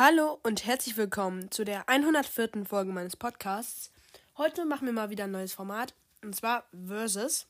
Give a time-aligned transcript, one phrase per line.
[0.00, 2.66] Hallo und herzlich willkommen zu der 104.
[2.66, 3.90] Folge meines Podcasts.
[4.36, 7.48] Heute machen wir mal wieder ein neues Format und zwar Versus.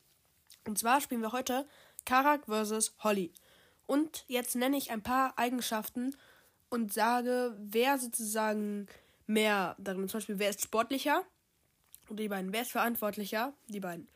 [0.65, 1.67] Und zwar spielen wir heute
[2.05, 3.31] Karak versus Holly.
[3.85, 6.15] Und jetzt nenne ich ein paar Eigenschaften
[6.69, 8.87] und sage, wer sozusagen
[9.27, 11.21] mehr darin, zum Beispiel, wer ist sportlicher
[12.09, 14.07] und die beiden, wer ist verantwortlicher, die beiden.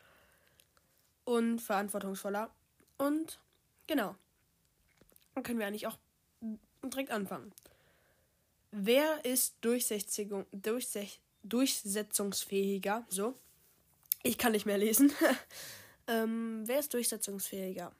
[1.22, 2.50] Und verantwortungsvoller.
[2.98, 3.38] Und
[3.86, 4.16] genau.
[5.36, 5.98] Dann können wir eigentlich auch
[6.82, 7.52] direkt anfangen
[8.74, 13.06] wer ist Durchsetzung, Durchsech, durchsetzungsfähiger?
[13.08, 13.34] So,
[14.22, 15.12] ich kann nicht mehr lesen.
[16.08, 17.92] ähm, wer ist durchsetzungsfähiger?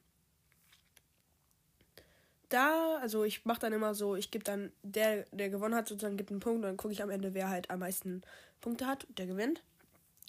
[2.49, 6.17] Da, also ich mache dann immer so, ich gebe dann, der, der gewonnen hat, sozusagen
[6.17, 8.23] gibt einen Punkt und dann gucke ich am Ende, wer halt am meisten
[8.61, 9.63] Punkte hat, der gewinnt.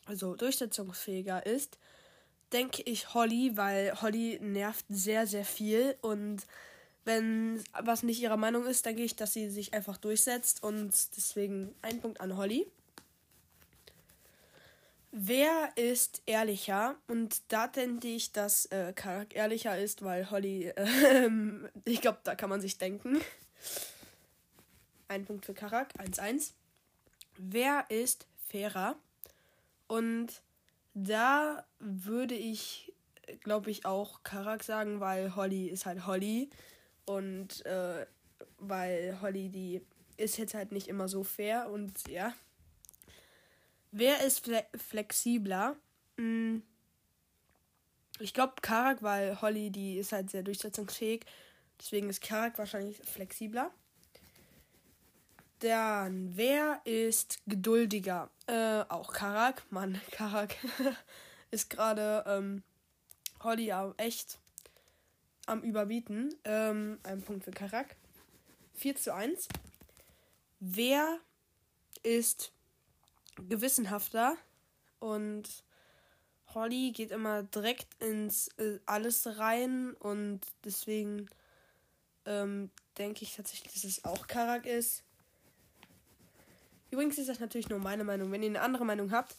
[0.05, 1.77] Also durchsetzungsfähiger ist,
[2.53, 6.45] denke ich, Holly, weil Holly nervt sehr, sehr viel und
[7.05, 11.73] wenn was nicht ihrer Meinung ist, denke ich, dass sie sich einfach durchsetzt und deswegen
[11.81, 12.67] ein Punkt an Holly.
[15.11, 16.97] Wer ist ehrlicher?
[17.07, 21.29] Und da denke ich, dass äh, Karak ehrlicher ist, weil Holly, äh,
[21.85, 23.21] ich glaube, da kann man sich denken.
[25.07, 26.51] Ein Punkt für Karak, 1-1.
[27.37, 28.95] Wer ist fairer?
[29.87, 30.27] Und
[30.95, 32.91] da würde ich,
[33.41, 36.49] glaube ich, auch Karak sagen, weil Holly ist halt Holly.
[37.05, 38.05] Und äh,
[38.57, 39.81] weil Holly, die
[40.17, 42.33] ist jetzt halt nicht immer so fair und ja.
[43.91, 45.75] Wer ist fle flexibler?
[46.17, 46.63] Hm.
[48.19, 51.25] Ich glaube Karak, weil Holly, die ist halt sehr durchsetzungsfähig.
[51.79, 53.71] Deswegen ist Karak wahrscheinlich flexibler.
[55.59, 58.29] Dann, wer ist geduldiger?
[58.47, 59.63] Äh, auch Karak.
[59.71, 60.55] Mann, Karak
[61.51, 62.63] ist gerade ähm,
[63.43, 64.39] Holly aber echt
[65.45, 66.33] am Überbieten.
[66.43, 67.95] Ähm, ein Punkt für Karak.
[68.75, 69.47] 4 zu 1.
[70.59, 71.19] Wer
[72.03, 72.51] ist
[73.49, 74.35] gewissenhafter?
[74.99, 75.63] Und
[76.53, 81.29] Holly geht immer direkt ins äh, Alles rein und deswegen
[82.25, 85.03] ähm, denke ich tatsächlich, dass es auch Karak ist.
[86.91, 88.31] Übrigens ist das natürlich nur meine Meinung.
[88.31, 89.35] Wenn ihr eine andere Meinung habt,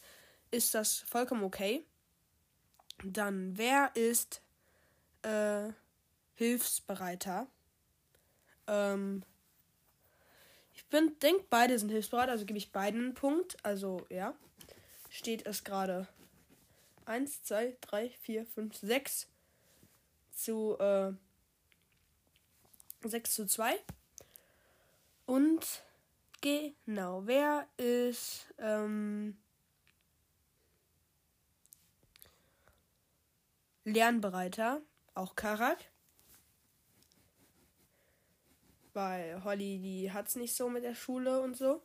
[0.51, 1.83] ist das vollkommen okay.
[3.03, 4.41] Dann, wer ist
[5.23, 5.69] äh,
[6.37, 7.47] hilfsbereiter.
[8.67, 9.23] Ähm,
[10.73, 13.57] ich bin, denke, beide sind hilfsbereiter, also gebe ich beiden einen Punkt.
[13.63, 14.35] Also, ja.
[15.09, 16.07] Steht es gerade
[17.05, 19.27] 1, 2, 3, 4, 5, 6
[20.35, 21.11] zu äh,
[23.07, 23.75] 6 zu 2.
[25.25, 25.65] Und
[26.41, 28.45] genau, wer ist.
[28.59, 29.37] Ähm,
[33.85, 34.81] lernbereiter,
[35.15, 35.77] auch Karak
[38.97, 41.83] weil Holly, die hat es nicht so mit der Schule und so.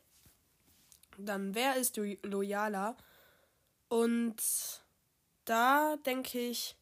[1.18, 2.96] Dann wer ist loyaler?
[3.90, 4.36] Und
[5.44, 6.74] da denke ich,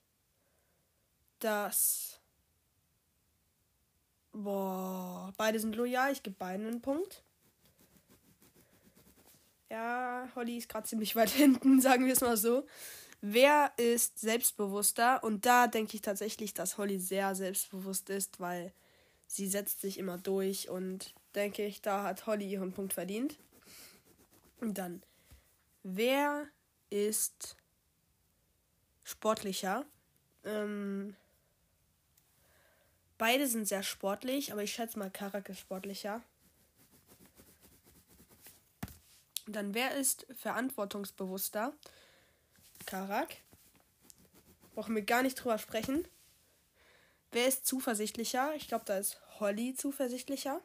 [1.41, 2.21] dass
[4.31, 7.25] boah, beide sind loyal, ich gebe beiden einen Punkt.
[9.69, 12.65] Ja, Holly ist gerade ziemlich weit hinten, sagen wir es mal so.
[13.21, 15.25] Wer ist selbstbewusster?
[15.25, 18.73] Und da denke ich tatsächlich, dass Holly sehr selbstbewusst ist, weil
[19.31, 23.39] sie setzt sich immer durch und denke ich, da hat Holly ihren Punkt verdient.
[24.61, 25.03] Und dann,
[25.85, 26.47] wer
[26.91, 27.57] ist
[29.05, 29.87] sportlicher?
[30.45, 31.15] Ähm,
[33.19, 36.21] beide sind sehr sportlich, aber ich schätze mal, Karak ist sportlicher.
[39.47, 41.73] Und dann, wer ist verantwortungsbewusster?
[42.85, 43.29] Karak.
[44.75, 46.05] Brauchen wir gar nicht drüber sprechen.
[47.33, 48.53] Wer ist zuversichtlicher?
[48.57, 50.61] Ich glaube, da ist Holly zuversichtlicher.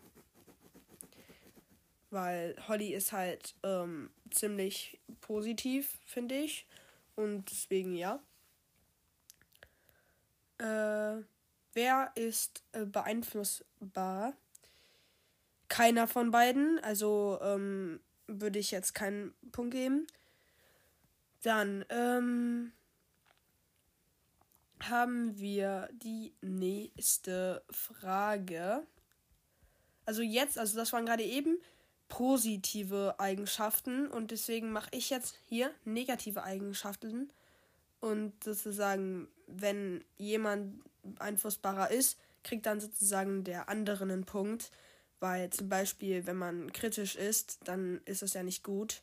[2.09, 6.65] Weil Holly ist halt ähm, ziemlich positiv, finde ich.
[7.15, 8.19] Und deswegen ja.
[10.57, 11.23] Äh,
[11.73, 14.33] wer ist äh, beeinflussbar?
[15.67, 16.79] Keiner von beiden.
[16.79, 20.07] Also ähm, würde ich jetzt keinen Punkt geben.
[21.43, 22.71] Dann, ähm,
[24.89, 28.85] haben wir die nächste Frage.
[30.05, 31.57] Also jetzt, also das waren gerade eben
[32.07, 37.31] positive Eigenschaften und deswegen mache ich jetzt hier negative Eigenschaften
[37.99, 40.79] und sozusagen, wenn jemand
[41.17, 44.69] einflussbarer ist, kriegt dann sozusagen der andere einen Punkt,
[45.19, 49.01] weil zum Beispiel, wenn man kritisch ist, dann ist das ja nicht gut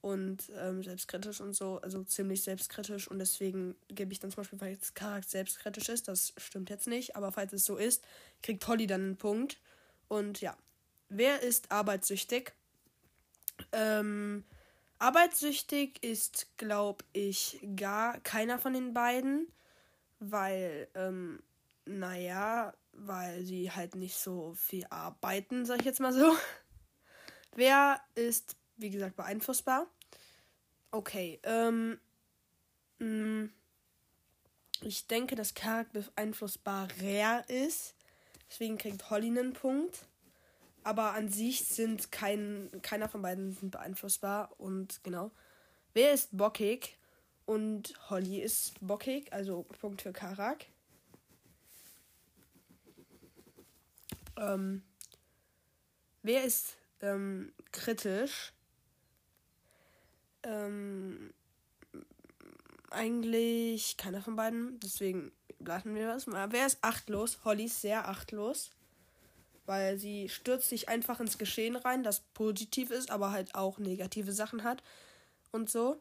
[0.00, 4.60] und ähm, selbstkritisch und so, also ziemlich selbstkritisch und deswegen gebe ich dann zum Beispiel,
[4.60, 8.04] weil falls Charakter selbstkritisch ist, das stimmt jetzt nicht, aber falls es so ist,
[8.42, 9.58] kriegt Holly dann einen Punkt
[10.08, 10.56] und ja.
[11.10, 12.52] Wer ist arbeitssüchtig?
[13.72, 14.44] Ähm,
[14.98, 19.50] arbeitssüchtig ist, glaube ich, gar keiner von den beiden,
[20.20, 21.42] weil, ähm,
[21.86, 26.36] naja, weil sie halt nicht so viel arbeiten, sag ich jetzt mal so.
[27.56, 29.86] Wer ist wie gesagt, beeinflussbar.
[30.90, 31.98] Okay, ähm,
[32.98, 33.52] mh, mm,
[34.82, 37.94] ich denke, dass Karak beeinflussbarer ist.
[38.48, 40.06] Deswegen kriegt Holly einen Punkt.
[40.84, 44.52] Aber an sich sind kein, keiner von beiden sind beeinflussbar.
[44.58, 45.32] Und genau.
[45.94, 46.96] Wer ist bockig?
[47.44, 50.64] Und Holly ist bockig, also Punkt für Karak.
[54.36, 54.82] Ähm,
[56.22, 58.52] wer ist ähm, kritisch?
[60.48, 61.32] ähm,
[62.90, 65.30] eigentlich keiner von beiden, deswegen
[65.60, 66.50] lassen wir das mal.
[66.52, 67.38] Wer ist achtlos?
[67.44, 68.70] Holly ist sehr achtlos,
[69.66, 74.32] weil sie stürzt sich einfach ins Geschehen rein, das positiv ist, aber halt auch negative
[74.32, 74.82] Sachen hat
[75.52, 76.00] und so.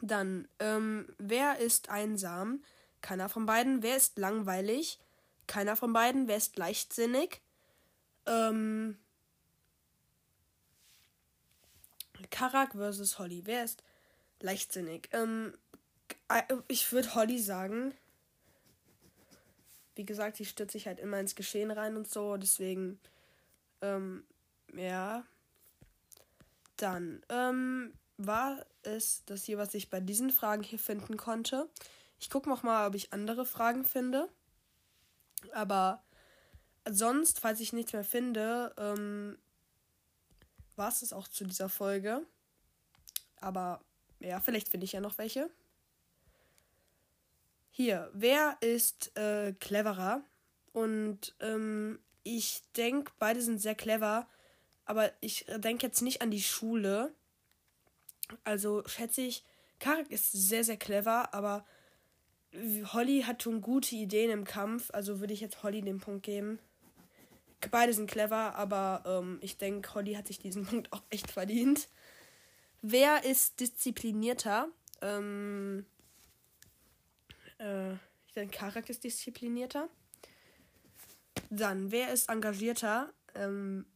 [0.00, 2.62] Dann, ähm, wer ist einsam?
[3.00, 3.82] Keiner von beiden.
[3.82, 4.98] Wer ist langweilig?
[5.46, 6.28] Keiner von beiden.
[6.28, 7.40] Wer ist leichtsinnig?
[8.26, 8.98] Ähm,
[12.30, 13.42] Karak versus Holly.
[13.44, 13.82] Wer ist
[14.40, 15.08] leichtsinnig?
[15.12, 15.52] Ähm,
[16.28, 17.94] äh, ich würde Holly sagen.
[19.94, 22.36] Wie gesagt, sie stürzt sich halt immer ins Geschehen rein und so.
[22.36, 22.98] Deswegen,
[23.80, 24.24] ähm,
[24.74, 25.24] ja.
[26.76, 31.68] Dann, ähm, war es das hier, was ich bei diesen Fragen hier finden konnte.
[32.18, 34.28] Ich gucke nochmal, ob ich andere Fragen finde.
[35.52, 36.02] Aber
[36.88, 39.36] sonst, falls ich nichts mehr finde, ähm,
[40.76, 42.22] war es das auch zu dieser Folge.
[43.40, 43.80] Aber
[44.20, 45.50] ja, vielleicht finde ich ja noch welche.
[47.70, 50.22] Hier, wer ist äh, cleverer?
[50.72, 54.28] Und ähm, ich denke, beide sind sehr clever,
[54.84, 57.12] aber ich denke jetzt nicht an die Schule.
[58.44, 59.44] Also schätze ich,
[59.78, 61.64] Karak ist sehr, sehr clever, aber
[62.92, 66.58] Holly hat schon gute Ideen im Kampf, also würde ich jetzt Holly den Punkt geben.
[67.70, 71.88] Beide sind clever, aber ähm, ich denke, Holly hat sich diesen Punkt auch echt verdient.
[72.82, 74.68] Wer ist disziplinierter?
[75.00, 75.86] Ähm,
[77.58, 79.88] äh, ich denke, Karak ist disziplinierter.
[81.50, 83.10] Dann, wer ist engagierter?
[83.34, 83.86] Ähm,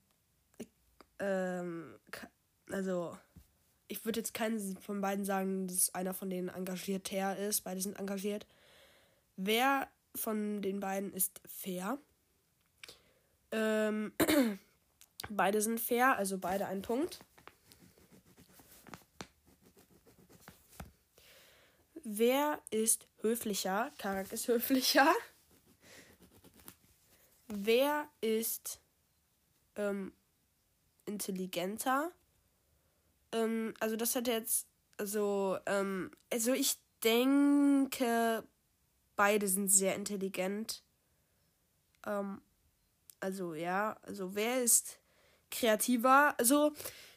[1.18, 1.94] ähm,
[2.70, 3.16] also,
[3.88, 7.60] ich würde jetzt keinen von beiden sagen, dass einer von denen engagierter ist.
[7.62, 8.46] Beide sind engagiert.
[9.36, 11.98] Wer von den beiden ist fair?
[13.52, 14.12] Ähm,
[15.28, 17.20] beide sind fair, also beide ein Punkt.
[22.04, 23.92] Wer ist höflicher?
[23.98, 25.08] Karak ist höflicher.
[27.48, 28.80] Wer ist
[29.76, 30.12] ähm,
[31.06, 32.10] intelligenter?
[33.32, 34.66] Ähm, also das hat jetzt
[34.96, 38.44] also ähm, also ich denke,
[39.16, 40.82] beide sind sehr intelligent.
[42.06, 42.40] Ähm,
[43.20, 44.98] also ja, also wer ist
[45.50, 46.34] kreativer?
[46.38, 46.72] Also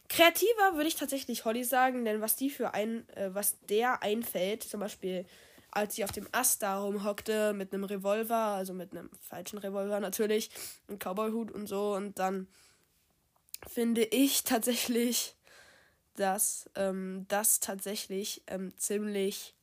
[0.10, 4.64] kreativer würde ich tatsächlich Holly sagen, denn was die für ein, äh, was der einfällt,
[4.64, 5.26] zum Beispiel
[5.72, 10.00] als sie auf dem Ast da rumhockte mit einem Revolver, also mit einem falschen Revolver
[10.00, 10.52] natürlich,
[10.88, 12.48] einem Cowboyhut und so und dann
[13.66, 15.36] finde ich tatsächlich,
[16.16, 19.56] dass ähm, das tatsächlich ähm, ziemlich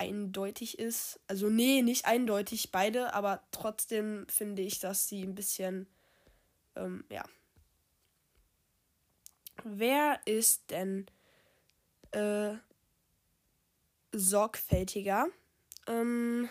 [0.00, 1.20] eindeutig ist.
[1.28, 5.86] Also nee, nicht eindeutig beide, aber trotzdem finde ich, dass sie ein bisschen,
[6.74, 7.22] ähm, ja.
[9.62, 11.04] Wer ist denn
[12.12, 12.52] äh,
[14.12, 15.26] sorgfältiger?
[15.86, 16.48] Ähm,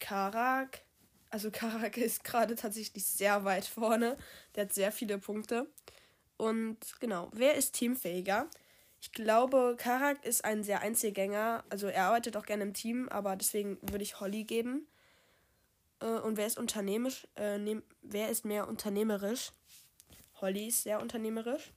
[0.00, 0.80] Karak,
[1.28, 4.16] also Karak ist gerade tatsächlich sehr weit vorne.
[4.54, 5.68] Der hat sehr viele Punkte.
[6.38, 8.48] Und genau, wer ist teamfähiger?
[9.00, 11.64] Ich glaube, Karak ist ein sehr Einzelgänger.
[11.68, 14.86] Also er arbeitet auch gerne im Team, aber deswegen würde ich Holly geben.
[16.00, 17.26] Äh, und wer ist unternehmisch?
[17.36, 19.52] Äh, ne, wer ist mehr unternehmerisch?
[20.40, 21.72] Holly ist sehr unternehmerisch.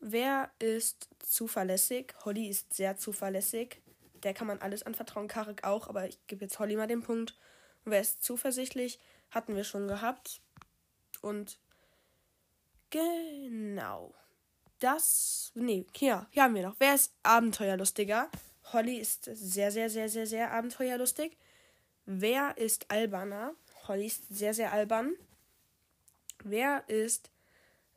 [0.00, 2.14] Wer ist zuverlässig?
[2.24, 3.80] Holly ist sehr zuverlässig.
[4.22, 7.36] Der kann man alles anvertrauen, Karak auch, aber ich gebe jetzt Holly mal den Punkt.
[7.84, 8.98] Und wer ist zuversichtlich?
[9.30, 10.40] Hatten wir schon gehabt.
[11.20, 11.58] Und
[12.90, 14.14] genau
[14.80, 15.50] das.
[15.54, 16.76] Nee, hier, hier haben wir noch.
[16.78, 18.30] Wer ist abenteuerlustiger?
[18.72, 21.36] Holly ist sehr, sehr, sehr, sehr, sehr abenteuerlustig.
[22.04, 23.52] Wer ist alberner?
[23.86, 25.14] Holly ist sehr, sehr albern.
[26.44, 27.30] Wer ist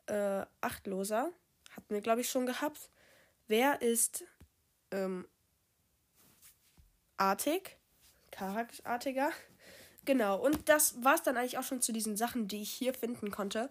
[0.06, 1.30] äh, achtloser?
[1.76, 2.90] Hatten wir, glaube ich, schon gehabt.
[3.48, 4.24] Wer ist
[4.90, 5.26] ähm,
[7.16, 7.76] artig?
[8.30, 9.30] Charakterartiger.
[10.04, 12.92] Genau, und das war es dann eigentlich auch schon zu diesen Sachen, die ich hier
[12.92, 13.70] finden konnte.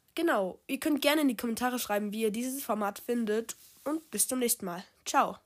[0.13, 3.55] Genau, ihr könnt gerne in die Kommentare schreiben, wie ihr dieses Format findet.
[3.83, 4.83] Und bis zum nächsten Mal.
[5.05, 5.37] Ciao.